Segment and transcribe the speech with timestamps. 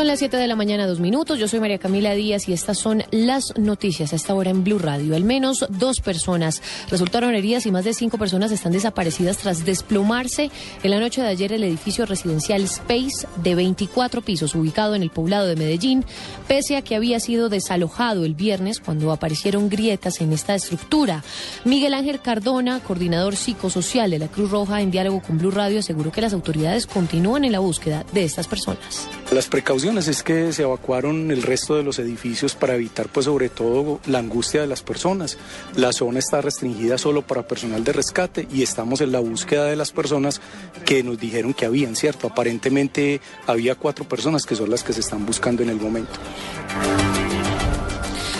[0.00, 1.38] Son las 7 de la mañana, dos minutos.
[1.38, 4.78] Yo soy María Camila Díaz y estas son las noticias a esta hora en Blue
[4.78, 5.14] Radio.
[5.14, 10.50] Al menos dos personas resultaron heridas y más de cinco personas están desaparecidas tras desplomarse
[10.82, 15.10] en la noche de ayer el edificio residencial Space de 24 pisos ubicado en el
[15.10, 16.02] poblado de Medellín,
[16.48, 21.22] pese a que había sido desalojado el viernes cuando aparecieron grietas en esta estructura.
[21.66, 26.10] Miguel Ángel Cardona, coordinador psicosocial de la Cruz Roja en diálogo con Blue Radio, aseguró
[26.10, 29.06] que las autoridades continúan en la búsqueda de estas personas.
[29.30, 33.48] Las precauciones es que se evacuaron el resto de los edificios para evitar, pues, sobre
[33.48, 35.36] todo la angustia de las personas.
[35.76, 39.74] La zona está restringida solo para personal de rescate y estamos en la búsqueda de
[39.74, 40.40] las personas
[40.86, 42.28] que nos dijeron que habían, ¿cierto?
[42.28, 46.12] Aparentemente había cuatro personas que son las que se están buscando en el momento.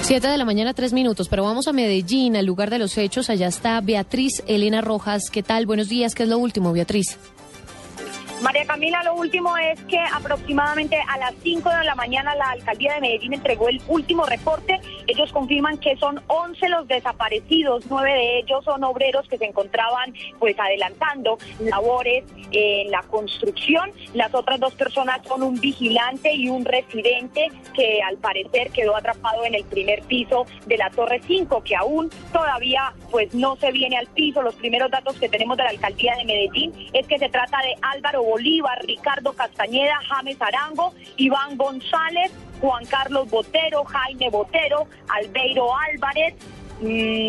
[0.02, 3.28] Siete de la mañana, tres minutos, pero vamos a Medellín, al lugar de los hechos.
[3.28, 5.30] Allá está Beatriz Elena Rojas.
[5.30, 5.66] ¿Qué tal?
[5.66, 6.14] Buenos días.
[6.14, 7.18] ¿Qué es lo último, Beatriz?
[8.42, 12.94] María Camila, lo último es que aproximadamente a las 5 de la mañana la alcaldía
[12.94, 14.80] de Medellín entregó el último reporte.
[15.06, 20.14] Ellos confirman que son 11 los desaparecidos, nueve de ellos son obreros que se encontraban
[20.38, 23.92] pues adelantando labores en la construcción.
[24.14, 29.44] Las otras dos personas son un vigilante y un residente que al parecer quedó atrapado
[29.44, 33.98] en el primer piso de la Torre 5, que aún todavía pues no se viene
[33.98, 34.40] al piso.
[34.40, 37.74] Los primeros datos que tenemos de la alcaldía de Medellín es que se trata de
[37.82, 46.34] Álvaro Bolívar, Ricardo Castañeda, James Arango, Iván González, Juan Carlos Botero, Jaime Botero, Albeiro Álvarez,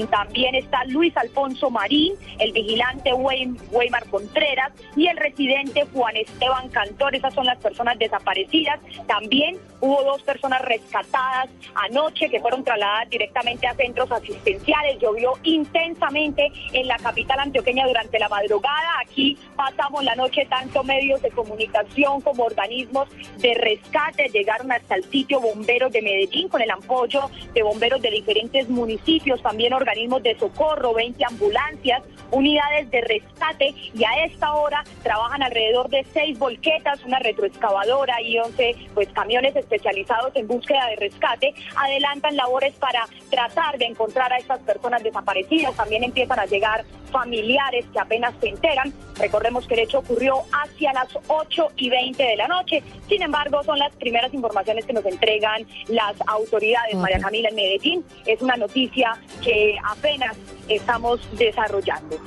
[0.09, 7.15] también está Luis Alfonso Marín, el vigilante Weimar Contreras y el residente Juan Esteban Cantor.
[7.15, 8.79] Esas son las personas desaparecidas.
[9.07, 14.99] También hubo dos personas rescatadas anoche que fueron trasladadas directamente a centros asistenciales.
[14.99, 18.99] Llovió intensamente en la capital antioqueña durante la madrugada.
[19.05, 24.29] Aquí pasamos la noche tanto medios de comunicación como organismos de rescate.
[24.29, 29.40] Llegaron hasta el sitio bomberos de Medellín con el apoyo de bomberos de diferentes municipios
[29.41, 35.89] también organismos de socorro, 20 ambulancias, unidades de rescate y a esta hora trabajan alrededor
[35.89, 41.53] de seis volquetas, una retroexcavadora y 11 pues, camiones especializados en búsqueda de rescate.
[41.75, 45.75] Adelantan labores para tratar de encontrar a estas personas desaparecidas.
[45.75, 48.93] También empiezan a llegar familiares que apenas se enteran.
[49.21, 52.81] Recordemos que el hecho ocurrió hacia las 8 y 20 de la noche.
[53.07, 56.95] Sin embargo, son las primeras informaciones que nos entregan las autoridades.
[56.95, 60.35] María Camila en Medellín es una noticia que apenas
[60.67, 62.17] estamos desarrollando.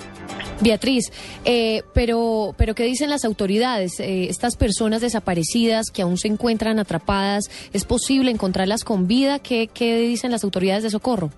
[0.60, 1.12] Beatriz,
[1.44, 3.98] eh, pero, pero ¿qué dicen las autoridades?
[3.98, 9.40] Eh, estas personas desaparecidas que aún se encuentran atrapadas, ¿es posible encontrarlas con vida?
[9.40, 11.30] ¿Qué, qué dicen las autoridades de socorro?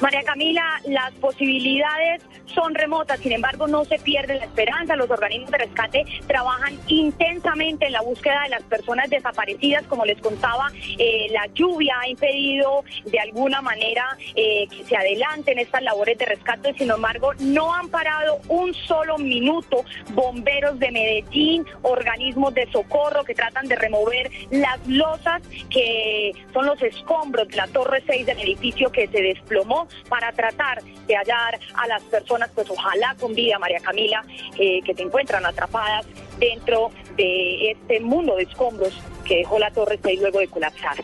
[0.00, 4.96] María Camila, las posibilidades son remotas, sin embargo no se pierde la esperanza.
[4.96, 9.84] Los organismos de rescate trabajan intensamente en la búsqueda de las personas desaparecidas.
[9.84, 15.58] Como les contaba, eh, la lluvia ha impedido de alguna manera eh, que se adelanten
[15.58, 16.74] estas labores de rescate.
[16.74, 23.34] Sin embargo, no han parado un solo minuto bomberos de Medellín, organismos de socorro que
[23.34, 28.90] tratan de remover las losas que son los escombros de la Torre 6 del edificio
[28.90, 33.80] que se desplomó para tratar de hallar a las personas pues ojalá con vida, María
[33.80, 34.24] Camila,
[34.58, 36.06] eh, que se encuentran atrapadas
[36.38, 38.92] dentro de este mundo de escombros
[39.24, 40.96] que dejó la Torre 6 luego de colapsar.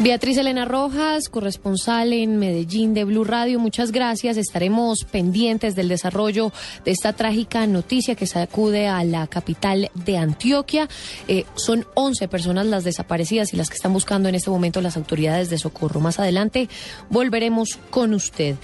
[0.00, 4.36] Beatriz Elena Rojas, corresponsal en Medellín de Blue Radio, muchas gracias.
[4.36, 6.52] Estaremos pendientes del desarrollo
[6.84, 10.88] de esta trágica noticia que sacude a la capital de Antioquia.
[11.26, 14.96] Eh, son 11 personas las desaparecidas y las que están buscando en este momento las
[14.96, 15.98] autoridades de socorro.
[15.98, 16.68] Más adelante
[17.10, 18.54] volveremos con usted.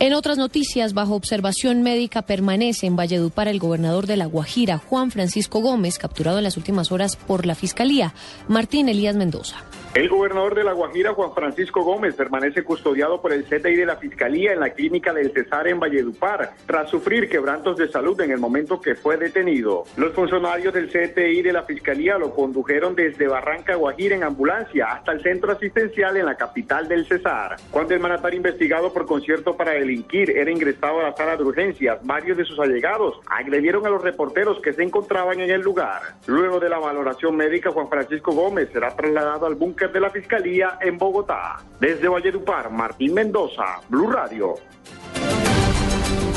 [0.00, 5.12] En otras noticias, bajo observación médica permanece en Valledupar el gobernador de La Guajira, Juan
[5.12, 8.14] Francisco Gómez, capturado en las últimas horas por la Fiscalía,
[8.48, 9.58] Martín Elías Mendoza.
[9.96, 13.96] El gobernador de La Guajira, Juan Francisco Gómez, permanece custodiado por el CTI de la
[13.96, 18.38] Fiscalía en la clínica del Cesar en Valledupar, tras sufrir quebrantos de salud en el
[18.38, 19.84] momento que fue detenido.
[19.96, 25.12] Los funcionarios del CTI de la Fiscalía lo condujeron desde Barranca Guajira en ambulancia hasta
[25.12, 27.56] el centro asistencial en la capital del Cesar.
[27.70, 32.00] Cuando el mandatario investigado por concierto para delinquir era ingresado a la sala de urgencias,
[32.02, 36.02] varios de sus allegados agredieron a los reporteros que se encontraban en el lugar.
[36.26, 40.78] Luego de la valoración médica, Juan Francisco Gómez será trasladado al búnker de la Fiscalía
[40.80, 41.58] en Bogotá.
[41.80, 44.54] Desde Valledupar, Martín Mendoza, Blue Radio.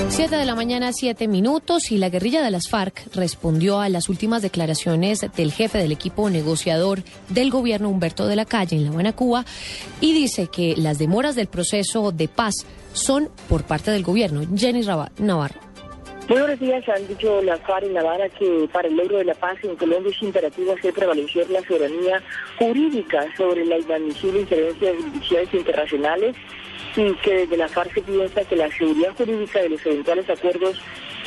[0.09, 4.09] Siete de la mañana, siete minutos, y la guerrilla de las FARC respondió a las
[4.09, 8.91] últimas declaraciones del jefe del equipo negociador del gobierno, Humberto de la Calle, en La
[8.91, 9.45] Habana, Cuba,
[10.01, 14.41] y dice que las demoras del proceso de paz son por parte del gobierno.
[14.55, 14.81] Jenny
[15.19, 15.68] Navarro.
[16.29, 16.87] Muy buenos días.
[16.87, 20.11] Han dicho la FARC en Habana que para el logro de la paz en Colombia
[20.15, 22.21] es imperativo hacer prevalecer la soberanía
[22.59, 26.35] jurídica sobre la inadmisible injerencia de jurisdicciones internacionales
[26.95, 30.79] y que desde la FARC se piensa que la seguridad jurídica de los eventuales acuerdos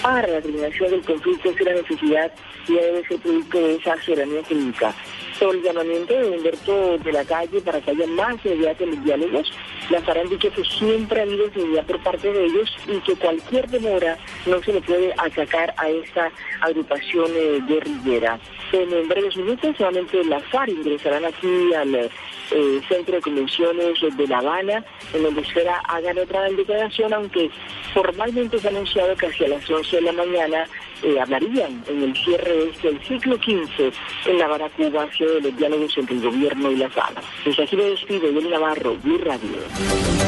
[0.03, 2.33] para la terminación del conflicto es una necesidad
[2.69, 4.95] y debe ser producto de esa soberanía jurídica.
[5.39, 9.05] Sobre el llamamiento de Humberto de la Calle para que haya más seguridad en los
[9.05, 9.53] diálogos,
[9.91, 13.69] las han dicho que siempre ha habido seguridad por parte de ellos y que cualquier
[13.69, 18.39] demora no se le puede achacar a esta agrupación eh, guerrillera.
[18.73, 22.11] En breves minutos, solamente las FARC ingresarán aquí al
[22.55, 27.51] eh, Centro de Convenciones de La Habana, en donde espera hagan otra declaración, aunque
[27.95, 30.67] formalmente se ha anunciado que hacia las 11 de la mañana
[31.03, 33.93] eh, hablarían en el cierre de este ciclo 15
[34.27, 37.21] en La Habana, Cuba, hacia los diálogos entre el gobierno y la sala.
[37.45, 40.22] Desde aquí me despido, Navarro, Blue Radio.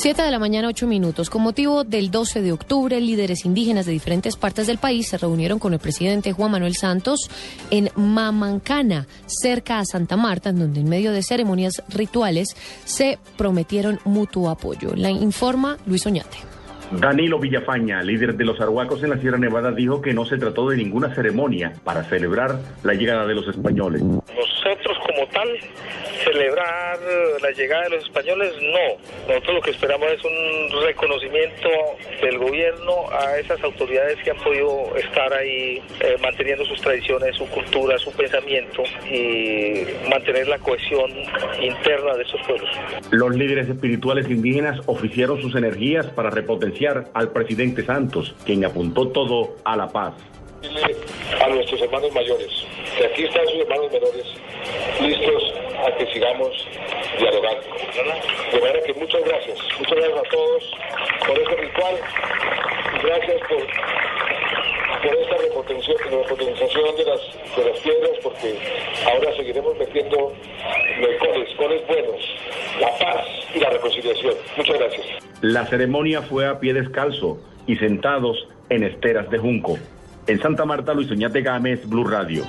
[0.00, 1.28] 7 de la mañana, 8 minutos.
[1.28, 5.58] Con motivo del 12 de octubre, líderes indígenas de diferentes partes del país se reunieron
[5.58, 7.28] con el presidente Juan Manuel Santos
[7.72, 12.54] en Mamancana, cerca a Santa Marta, en donde en medio de ceremonias rituales
[12.84, 14.94] se prometieron mutuo apoyo.
[14.94, 16.57] La informa Luis Oñate.
[16.90, 20.70] Danilo Villafaña, líder de los arhuacos en la Sierra Nevada, dijo que no se trató
[20.70, 24.02] de ninguna ceremonia para celebrar la llegada de los españoles.
[24.02, 25.48] Nosotros como tal,
[26.24, 26.98] celebrar
[27.42, 29.28] la llegada de los españoles, no.
[29.28, 31.68] Nosotros lo que esperamos es un reconocimiento
[32.22, 37.46] del gobierno a esas autoridades que han podido estar ahí eh, manteniendo sus tradiciones, su
[37.48, 41.10] cultura, su pensamiento y mantener la cohesión
[41.60, 42.70] interna de esos pueblos.
[43.10, 49.56] Los líderes espirituales indígenas oficiaron sus energías para repotenciar al presidente Santos, quien apuntó todo
[49.64, 50.14] a la paz.
[51.40, 52.50] A nuestros hermanos mayores,
[52.96, 54.26] que aquí están sus hermanos menores,
[55.00, 55.54] listos
[55.86, 56.68] a que sigamos
[57.18, 57.62] dialogando.
[58.52, 60.64] De manera que muchas gracias, muchas gracias a todos
[61.26, 61.96] por este ritual
[63.02, 63.58] gracias por,
[65.02, 67.20] por esta repotenciación de las,
[67.56, 68.58] de las piedras, porque
[69.06, 70.32] ahora seguiremos metiendo
[71.20, 72.20] coles, coles buenos,
[72.80, 74.34] la paz y la reconciliación.
[74.56, 75.27] Muchas gracias.
[75.40, 78.36] La ceremonia fue a pie descalzo y sentados
[78.70, 79.78] en esteras de junco.
[80.26, 82.44] En Santa Marta, Luis Oñate Gámez, Blue Radio.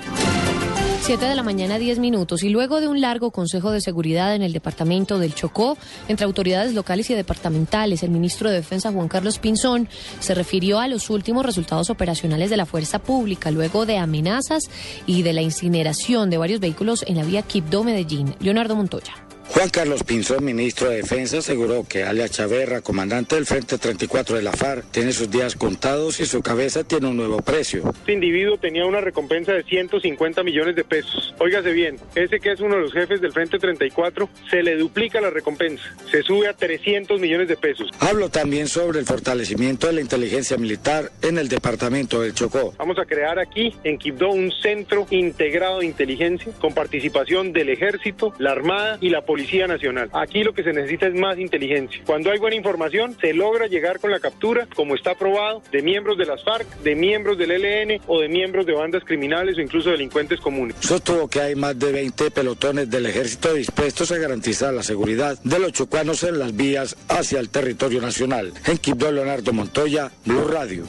[1.02, 2.44] 7 de la mañana, 10 minutos.
[2.44, 5.78] Y luego de un largo consejo de seguridad en el departamento del Chocó,
[6.08, 9.88] entre autoridades locales y departamentales, el ministro de Defensa, Juan Carlos Pinzón,
[10.20, 14.70] se refirió a los últimos resultados operacionales de la fuerza pública, luego de amenazas
[15.06, 18.36] y de la incineración de varios vehículos en la vía Quibdó-Medellín.
[18.40, 19.14] Leonardo Montoya.
[19.52, 24.44] Juan Carlos Pinzón, ministro de Defensa, aseguró que Alia Chaverra, comandante del Frente 34 de
[24.44, 27.90] la FARC, tiene sus días contados y su cabeza tiene un nuevo precio.
[27.90, 31.34] Este individuo tenía una recompensa de 150 millones de pesos.
[31.40, 35.20] Óigase bien, ese que es uno de los jefes del Frente 34, se le duplica
[35.20, 37.90] la recompensa, se sube a 300 millones de pesos.
[38.00, 42.76] Hablo también sobre el fortalecimiento de la inteligencia militar en el departamento del Chocó.
[42.78, 48.34] Vamos a crear aquí, en Quibdó, un centro integrado de inteligencia con participación del Ejército,
[48.38, 50.10] la Armada y la Policía Policía Nacional.
[50.12, 52.02] Aquí lo que se necesita es más inteligencia.
[52.06, 56.18] Cuando hay buena información, se logra llegar con la captura, como está aprobado, de miembros
[56.18, 59.92] de las FARC, de miembros del ELN o de miembros de bandas criminales o incluso
[59.92, 60.76] delincuentes comunes.
[60.82, 65.60] Sostuvo que hay más de 20 pelotones del ejército dispuestos a garantizar la seguridad de
[65.60, 68.52] los chocuanos en las vías hacia el territorio nacional.
[68.66, 70.84] En Quibdó, Leonardo Montoya, Blue Radio.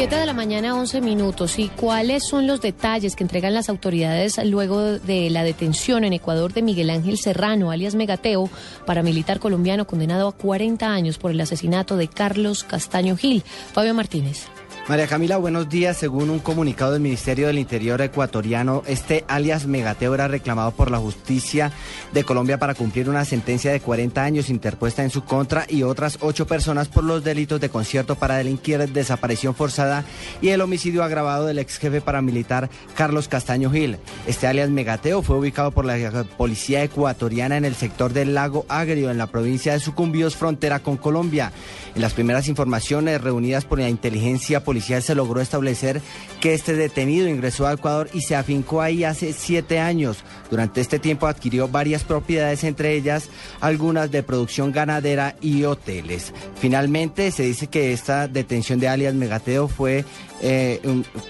[0.00, 1.58] 7 de la mañana, 11 minutos.
[1.58, 6.54] ¿Y cuáles son los detalles que entregan las autoridades luego de la detención en Ecuador
[6.54, 8.48] de Miguel Ángel Serrano, alias Megateo,
[8.86, 13.42] paramilitar colombiano condenado a 40 años por el asesinato de Carlos Castaño Gil?
[13.74, 14.46] Fabio Martínez.
[14.90, 15.96] María Camila, buenos días.
[15.98, 20.98] Según un comunicado del Ministerio del Interior ecuatoriano, este alias Megateo era reclamado por la
[20.98, 21.70] justicia
[22.12, 26.18] de Colombia para cumplir una sentencia de 40 años interpuesta en su contra y otras
[26.22, 30.04] ocho personas por los delitos de concierto para delinquir, desaparición forzada
[30.42, 33.96] y el homicidio agravado del ex jefe paramilitar Carlos Castaño Gil.
[34.26, 39.12] Este alias Megateo fue ubicado por la policía ecuatoriana en el sector del lago Agrio,
[39.12, 41.52] en la provincia de Sucumbíos, frontera con Colombia.
[41.94, 46.00] En las primeras informaciones reunidas por la inteligencia policial, se logró establecer
[46.40, 50.18] que este detenido ingresó a Ecuador y se afincó ahí hace siete años.
[50.50, 53.28] Durante este tiempo adquirió varias propiedades, entre ellas
[53.60, 56.32] algunas de producción ganadera y hoteles.
[56.56, 60.04] Finalmente se dice que esta detención de alias Megateo fue
[60.42, 60.80] eh,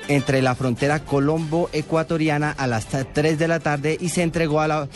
[0.08, 4.88] entre la frontera colombo-ecuatoriana a las 3 de la tarde y se entregó a la,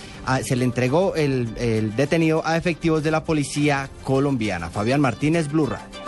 [0.44, 4.70] se le entregó el, el detenido a efectivos de la policía colombiana.
[4.70, 6.03] Fabián Martínez, Blurra.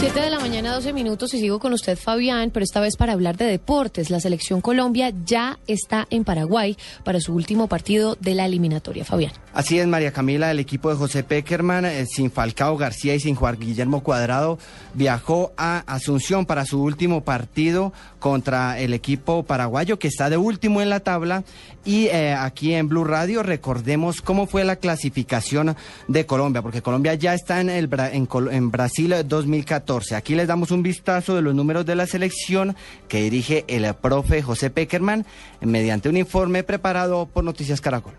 [0.00, 3.12] 7 de la mañana, 12 minutos y sigo con usted, Fabián, pero esta vez para
[3.12, 4.08] hablar de deportes.
[4.08, 9.32] La selección Colombia ya está en Paraguay para su último partido de la eliminatoria, Fabián.
[9.52, 13.34] Así es, María Camila, el equipo de José Peckerman, eh, sin Falcao García y sin
[13.34, 14.58] Juan Guillermo Cuadrado,
[14.94, 20.80] viajó a Asunción para su último partido contra el equipo paraguayo que está de último
[20.80, 21.44] en la tabla.
[21.84, 25.76] Y eh, aquí en Blue Radio recordemos cómo fue la clasificación
[26.08, 30.14] de Colombia, porque Colombia ya está en, Brasil 2014.
[30.14, 32.76] Aquí les damos un vistazo de los números de la selección
[33.08, 35.24] que dirige el profe José Peckerman
[35.62, 38.12] mediante un informe preparado por Noticias Caracol.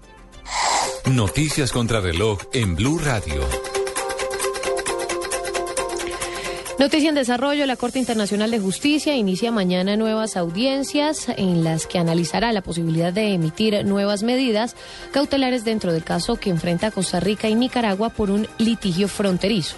[1.06, 3.41] Noticias contra reloj en Blue Radio.
[6.82, 12.00] Noticia en desarrollo, la Corte Internacional de Justicia inicia mañana nuevas audiencias en las que
[12.00, 14.75] analizará la posibilidad de emitir nuevas medidas
[15.12, 19.75] cautelares dentro del caso que enfrenta Costa Rica y Nicaragua por un litigio fronterizo.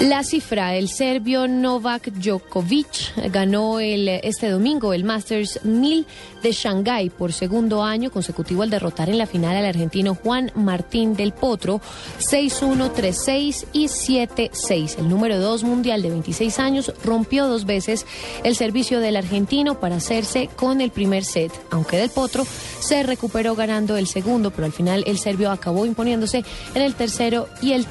[0.00, 6.06] La cifra, el serbio Novak Djokovic ganó el, este domingo el Masters 1000
[6.42, 11.14] de Shanghái por segundo año consecutivo al derrotar en la final al argentino Juan Martín
[11.14, 11.80] del Potro
[12.18, 14.98] 6-1, 3-6 y 7-6.
[14.98, 18.04] El número 2 mundial de 26 años rompió dos veces
[18.42, 22.44] el servicio del argentino para hacerse con el primer set, aunque del Potro
[22.80, 27.48] se recuperó ganando el segundo, pero al final el serbio acabó imponiéndose en el tercero
[27.62, 27.86] y el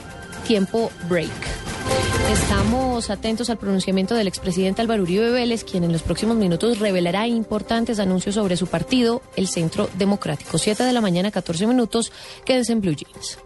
[0.45, 1.72] tiempo break.
[2.31, 7.27] Estamos atentos al pronunciamiento del expresidente Álvaro Uribe Vélez, quien en los próximos minutos revelará
[7.27, 10.57] importantes anuncios sobre su partido, el Centro Democrático.
[10.57, 12.11] Siete de la mañana, 14 minutos.
[12.45, 13.37] Quédense en Blue Jeans.